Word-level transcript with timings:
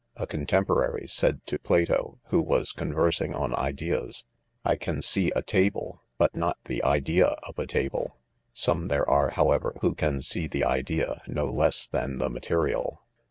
A 0.15 0.25
contemporary 0.25 1.05
said 1.05 1.45
to 1.45 1.59
Plato, 1.59 2.17
who 2.29 2.41
Was 2.41 2.71
conversing 2.71 3.35
on 3.35 3.53
ideas," 3.55 4.25
I 4.65 4.75
can 4.75 5.03
see 5.03 5.29
a 5.35 5.43
iabh 5.43 5.75
s 5.75 5.99
but 6.17 6.35
not 6.35 6.57
the 6.65 6.83
idea, 6.83 7.27
of 7.43 7.59
a 7.59 7.67
table. 7.67 8.07
5 8.07 8.13
* 8.35 8.53
Some 8.63 8.87
there 8.87 9.07
are, 9.07 9.29
however^ 9.29 9.73
who 9.81 9.93
can 9.93 10.23
see; 10.23 10.47
the 10.47 10.63
idea, 10.65 11.21
no 11.27 11.51
less 11.51 11.85
than 11.85 12.17
the 12.17 12.31
material. 12.31 13.03